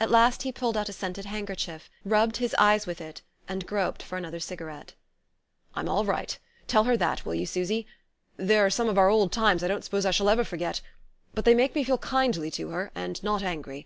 [0.00, 4.02] At last he pulled out a scented handkerchief, rubbed his eyes with it, and groped
[4.02, 4.94] for another cigarette.
[5.74, 6.38] "I'm all right!
[6.66, 7.86] Tell her that, will you, Susy?
[8.38, 10.80] There are some of our old times I don't suppose I shall ever forget;
[11.34, 13.84] but they make me feel kindly to her, and not angry.